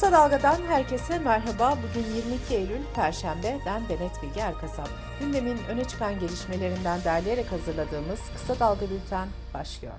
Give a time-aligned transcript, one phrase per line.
[0.00, 1.78] Kısa Dalga'dan herkese merhaba.
[1.88, 3.58] Bugün 22 Eylül Perşembe.
[3.66, 4.88] Ben Demet Bilge Erkasap.
[5.20, 9.94] Gündemin öne çıkan gelişmelerinden derleyerek hazırladığımız Kısa Dalga Bülten başlıyor.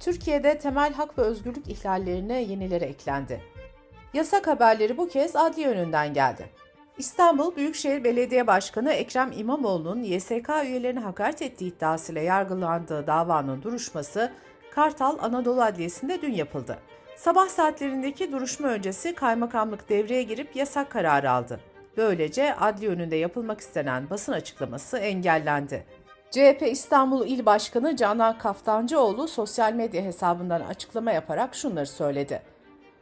[0.00, 3.40] Türkiye'de temel hak ve özgürlük ihlallerine yenileri eklendi.
[4.14, 6.46] Yasak haberleri bu kez adli yönünden geldi.
[6.98, 14.32] İstanbul Büyükşehir Belediye Başkanı Ekrem İmamoğlu'nun YSK üyelerine hakaret ettiği iddiasıyla yargılandığı davanın duruşması
[14.70, 16.78] Kartal Anadolu Adliyesi'nde dün yapıldı.
[17.18, 21.60] Sabah saatlerindeki duruşma öncesi kaymakamlık devreye girip yasak kararı aldı.
[21.96, 25.84] Böylece adli önünde yapılmak istenen basın açıklaması engellendi.
[26.30, 32.42] CHP İstanbul İl Başkanı Canan Kaftancıoğlu sosyal medya hesabından açıklama yaparak şunları söyledi.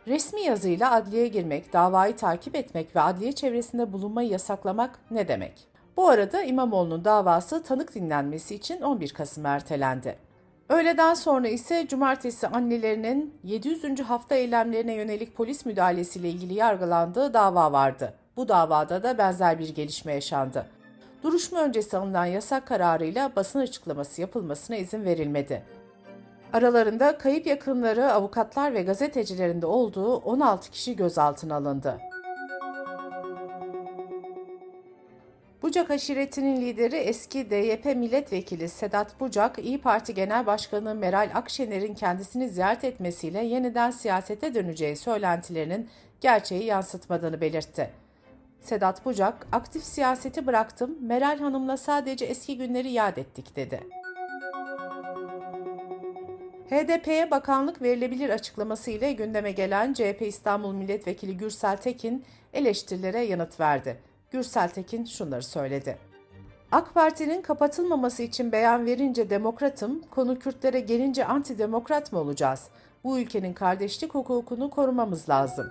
[0.06, 5.68] Resmi yazıyla adliyeye girmek, davayı takip etmek ve adliye çevresinde bulunmayı yasaklamak ne demek?
[5.96, 10.25] Bu arada İmamoğlu'nun davası tanık dinlenmesi için 11 Kasım ertelendi.
[10.68, 14.00] Öğleden sonra ise cumartesi annelerinin 700.
[14.00, 18.14] hafta eylemlerine yönelik polis müdahalesiyle ilgili yargılandığı dava vardı.
[18.36, 20.66] Bu davada da benzer bir gelişme yaşandı.
[21.22, 25.62] Duruşma öncesi alınan yasak kararıyla basın açıklaması yapılmasına izin verilmedi.
[26.52, 31.98] Aralarında kayıp yakınları, avukatlar ve gazetecilerin de olduğu 16 kişi gözaltına alındı.
[35.66, 42.48] Bucak aşiretinin lideri eski DYP milletvekili Sedat Bucak, İyi Parti Genel Başkanı Meral Akşener'in kendisini
[42.48, 45.88] ziyaret etmesiyle yeniden siyasete döneceği söylentilerinin
[46.20, 47.90] gerçeği yansıtmadığını belirtti.
[48.60, 53.80] Sedat Bucak, aktif siyaseti bıraktım, Meral Hanım'la sadece eski günleri yad ettik dedi.
[56.70, 64.15] HDP'ye bakanlık verilebilir açıklaması ile gündeme gelen CHP İstanbul Milletvekili Gürsel Tekin eleştirilere yanıt verdi.
[64.30, 65.98] Gürsel Tekin şunları söyledi.
[66.72, 72.68] AK Parti'nin kapatılmaması için beyan verince demokratım, konu Kürtlere gelince antidemokrat mı olacağız?
[73.04, 75.70] Bu ülkenin kardeşlik hukukunu korumamız lazım.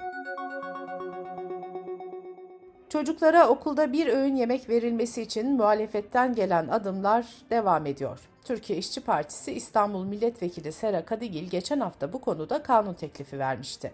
[2.89, 8.19] Çocuklara okulda bir öğün yemek verilmesi için muhalefetten gelen adımlar devam ediyor.
[8.43, 13.91] Türkiye İşçi Partisi İstanbul Milletvekili Sera Kadigil geçen hafta bu konuda kanun teklifi vermişti.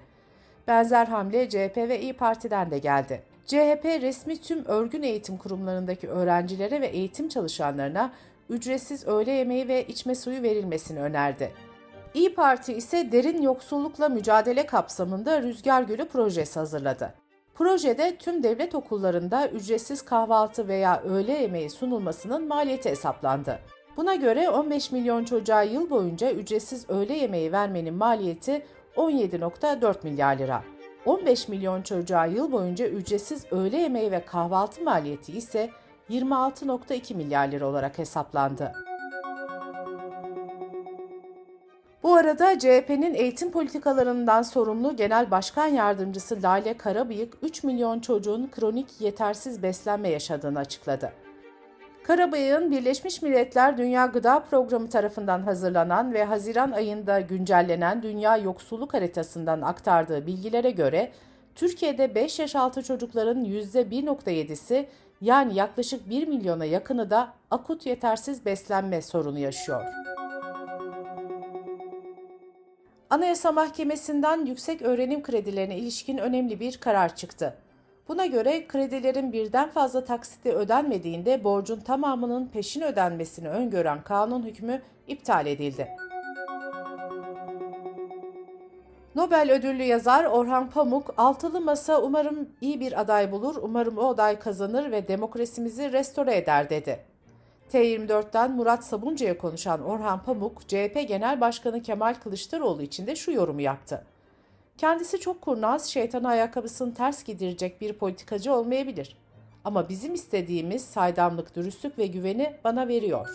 [0.68, 3.31] Benzer hamle CHP ve İyi Parti'den de geldi.
[3.46, 8.12] CHP resmi tüm örgün eğitim kurumlarındaki öğrencilere ve eğitim çalışanlarına
[8.50, 11.52] ücretsiz öğle yemeği ve içme suyu verilmesini önerdi.
[12.14, 17.14] İyi Parti ise derin yoksullukla mücadele kapsamında Rüzgar Gölü projesi hazırladı.
[17.56, 23.60] Projede tüm devlet okullarında ücretsiz kahvaltı veya öğle yemeği sunulmasının maliyeti hesaplandı.
[23.98, 28.66] Buna göre 15 milyon çocuğa yıl boyunca ücretsiz öğle yemeği vermenin maliyeti
[28.96, 30.64] 17.4 milyar lira.
[31.06, 35.70] 15 milyon çocuğa yıl boyunca ücretsiz öğle yemeği ve kahvaltı maliyeti ise
[36.10, 38.72] 26.2 milyar lira olarak hesaplandı.
[42.04, 49.02] Bu arada CHP'nin eğitim politikalarından sorumlu Genel Başkan Yardımcısı Lale Karabıyık 3 milyon çocuğun kronik
[49.02, 51.14] yetersiz beslenme yaşadığını açıkladı.
[52.04, 59.62] Karabıyık'ın Birleşmiş Milletler Dünya Gıda Programı tarafından hazırlanan ve Haziran ayında güncellenen Dünya Yoksulluk Haritası'ndan
[59.62, 61.12] aktardığı bilgilere göre
[61.56, 64.86] Türkiye'de 5 yaş altı çocukların %1.7'si
[65.22, 69.86] yani yaklaşık 1 milyona yakını da akut yetersiz beslenme sorunu yaşıyor.
[73.10, 77.56] Anayasa Mahkemesi'nden yüksek öğrenim kredilerine ilişkin önemli bir karar çıktı.
[78.12, 85.46] Buna göre kredilerin birden fazla taksiti ödenmediğinde borcun tamamının peşin ödenmesini öngören kanun hükmü iptal
[85.46, 85.88] edildi.
[89.16, 94.40] Nobel ödüllü yazar Orhan Pamuk, Altılı Masa umarım iyi bir aday bulur, umarım o aday
[94.40, 97.00] kazanır ve demokrasimizi restore eder dedi.
[97.74, 103.62] T24'ten Murat Sabuncu'ya konuşan Orhan Pamuk, CHP Genel Başkanı Kemal Kılıçdaroğlu için de şu yorumu
[103.62, 104.06] yaptı.
[104.78, 109.18] Kendisi çok kurnaz, şeytan ayakkabısını ters giydirecek bir politikacı olmayabilir.
[109.64, 113.30] Ama bizim istediğimiz saydamlık, dürüstlük ve güveni bana veriyor.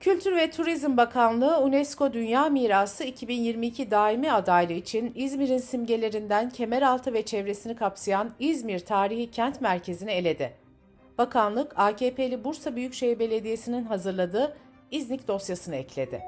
[0.00, 7.22] Kültür ve Turizm Bakanlığı UNESCO Dünya Mirası 2022 daimi adaylığı için İzmir'in simgelerinden Kemeraltı ve
[7.22, 10.52] çevresini kapsayan İzmir Tarihi Kent Merkezi'ni eledi.
[11.18, 14.56] Bakanlık, AKP'li Bursa Büyükşehir Belediyesi'nin hazırladığı
[14.90, 16.22] İznik dosyasını ekledi.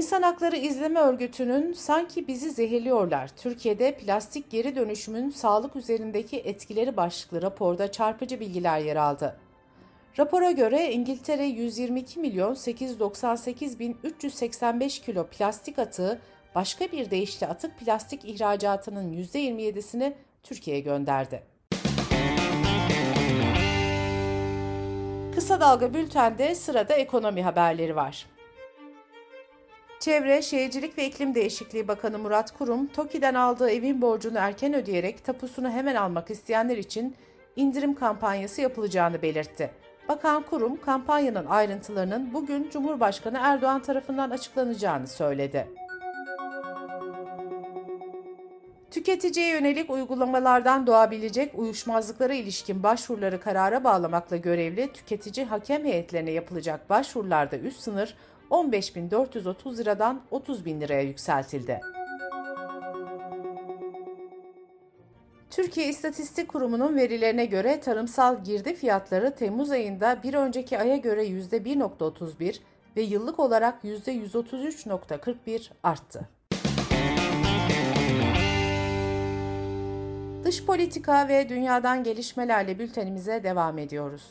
[0.00, 3.30] İnsan Hakları İzleme Örgütü'nün sanki bizi zehirliyorlar.
[3.36, 9.36] Türkiye'de plastik geri dönüşümün sağlık üzerindeki etkileri başlıklı raporda çarpıcı bilgiler yer aldı.
[10.18, 16.20] Rapora göre İngiltere 122 milyon 898 bin 385 kilo plastik atığı
[16.54, 20.12] başka bir deyişle atık plastik ihracatının %27'sini
[20.42, 21.42] Türkiye'ye gönderdi.
[25.34, 28.26] Kısa Dalga Bülten'de sırada ekonomi haberleri var.
[30.00, 35.70] Çevre, Şehircilik ve İklim Değişikliği Bakanı Murat Kurum, TOKİ'den aldığı evin borcunu erken ödeyerek tapusunu
[35.70, 37.16] hemen almak isteyenler için
[37.56, 39.70] indirim kampanyası yapılacağını belirtti.
[40.08, 45.68] Bakan Kurum, kampanyanın ayrıntılarının bugün Cumhurbaşkanı Erdoğan tarafından açıklanacağını söyledi.
[48.90, 57.58] Tüketiciye yönelik uygulamalardan doğabilecek uyuşmazlıklara ilişkin başvuruları karara bağlamakla görevli tüketici hakem heyetlerine yapılacak başvurularda
[57.58, 58.14] üst sınır
[58.50, 61.80] 15.430 liradan 30.000 liraya yükseltildi.
[65.50, 72.60] Türkiye İstatistik Kurumu'nun verilerine göre tarımsal girdi fiyatları Temmuz ayında bir önceki aya göre %1.31
[72.96, 76.28] ve yıllık olarak %133.41 arttı.
[80.44, 84.30] Dış politika ve dünyadan gelişmelerle bültenimize devam ediyoruz.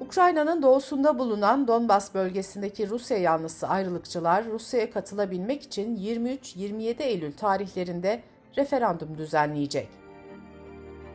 [0.00, 8.22] Ukrayna'nın doğusunda bulunan Donbas bölgesindeki Rusya yanlısı ayrılıkçılar Rusya'ya katılabilmek için 23-27 Eylül tarihlerinde
[8.56, 9.88] referandum düzenleyecek.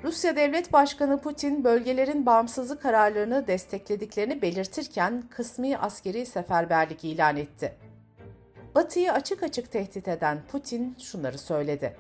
[0.04, 7.74] Rusya Devlet Başkanı Putin bölgelerin bağımsızlık kararlarını desteklediklerini belirtirken kısmi askeri seferberlik ilan etti.
[8.76, 11.98] Batı'yı açık açık tehdit eden Putin şunları söyledi.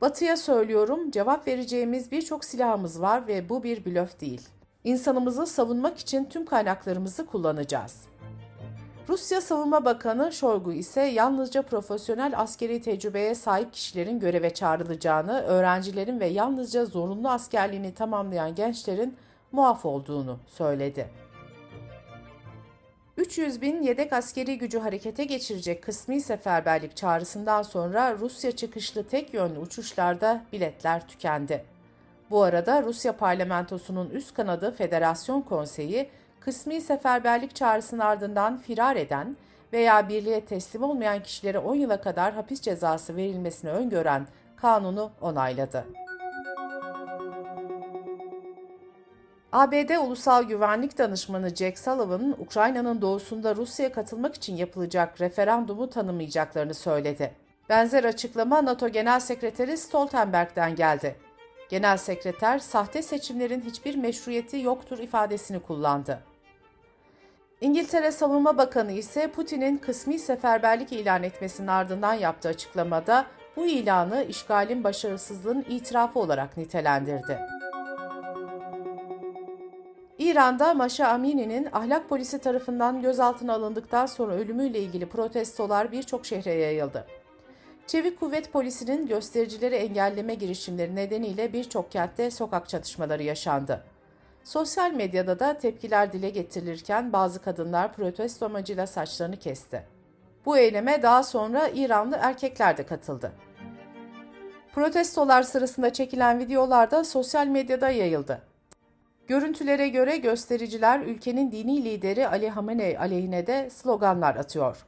[0.00, 4.48] Batı'ya söylüyorum, cevap vereceğimiz birçok silahımız var ve bu bir blöf değil.
[4.84, 8.00] İnsanımızı savunmak için tüm kaynaklarımızı kullanacağız.
[9.08, 16.26] Rusya Savunma Bakanı Şoygu ise yalnızca profesyonel askeri tecrübeye sahip kişilerin göreve çağrılacağını, öğrencilerin ve
[16.26, 19.16] yalnızca zorunlu askerliğini tamamlayan gençlerin
[19.52, 21.10] muaf olduğunu söyledi.
[23.16, 29.58] 300 bin yedek askeri gücü harekete geçirecek kısmi seferberlik çağrısından sonra Rusya çıkışlı tek yönlü
[29.58, 31.71] uçuşlarda biletler tükendi.
[32.32, 36.08] Bu arada Rusya parlamentosunun üst kanadı Federasyon Konseyi,
[36.40, 39.36] kısmi seferberlik çağrısının ardından firar eden
[39.72, 44.26] veya birliğe teslim olmayan kişilere 10 yıla kadar hapis cezası verilmesini öngören
[44.56, 45.84] kanunu onayladı.
[49.52, 57.32] ABD Ulusal Güvenlik Danışmanı Jack Sullivan, Ukrayna'nın doğusunda Rusya'ya katılmak için yapılacak referandumu tanımayacaklarını söyledi.
[57.68, 61.31] Benzer açıklama NATO Genel Sekreteri Stoltenberg'den geldi.
[61.72, 66.22] Genel Sekreter, sahte seçimlerin hiçbir meşruiyeti yoktur ifadesini kullandı.
[67.60, 73.26] İngiltere Savunma Bakanı ise Putin'in kısmi seferberlik ilan etmesinin ardından yaptığı açıklamada
[73.56, 77.38] bu ilanı işgalin başarısızlığın itirafı olarak nitelendirdi.
[80.18, 87.06] İran'da Maşa Amini'nin ahlak polisi tarafından gözaltına alındıktan sonra ölümüyle ilgili protestolar birçok şehre yayıldı.
[87.86, 93.84] Çevik Kuvvet Polisi'nin göstericileri engelleme girişimleri nedeniyle birçok kentte sokak çatışmaları yaşandı.
[94.44, 99.82] Sosyal medyada da tepkiler dile getirilirken bazı kadınlar protesto amacıyla saçlarını kesti.
[100.46, 103.32] Bu eyleme daha sonra İranlı erkekler de katıldı.
[104.74, 108.42] Protestolar sırasında çekilen videolar da sosyal medyada yayıldı.
[109.26, 114.86] Görüntülere göre göstericiler ülkenin dini lideri Ali Hamenei aleyhine de sloganlar atıyor.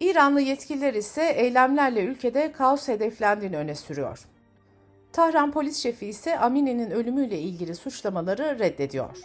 [0.00, 4.26] İranlı yetkililer ise eylemlerle ülkede kaos hedeflendiğini öne sürüyor.
[5.12, 9.18] Tahran polis şefi ise Amine'nin ölümüyle ilgili suçlamaları reddediyor.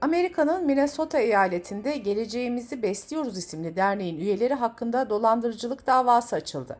[0.00, 6.78] Amerika'nın Minnesota eyaletinde Geleceğimizi Besliyoruz isimli derneğin üyeleri hakkında dolandırıcılık davası açıldı.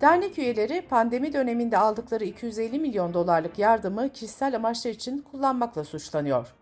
[0.00, 6.54] Dernek üyeleri pandemi döneminde aldıkları 250 milyon dolarlık yardımı kişisel amaçlar için kullanmakla suçlanıyor.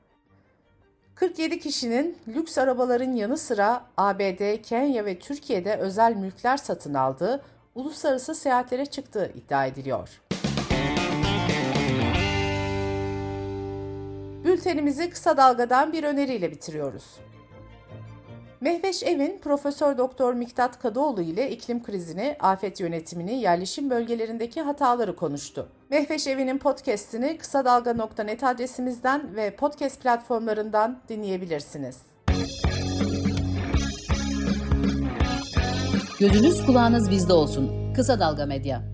[1.20, 7.42] 47 kişinin lüks arabaların yanı sıra ABD, Kenya ve Türkiye'de özel mülkler satın aldığı,
[7.74, 10.08] uluslararası seyahatlere çıktığı iddia ediliyor.
[14.44, 17.04] Bültenimizi kısa dalgadan bir öneriyle bitiriyoruz.
[18.61, 25.69] Mehveş Evin Profesör Doktor Miktat Kadıoğlu ile iklim krizini, afet yönetimini, yerleşim bölgelerindeki hataları konuştu.
[25.90, 31.99] Mehveş Evi'nin podcast'ini kısa dalga.net adresimizden ve podcast platformlarından dinleyebilirsiniz.
[36.21, 37.93] Gözünüz kulağınız bizde olsun.
[37.95, 38.89] Kısa Dalga Medya.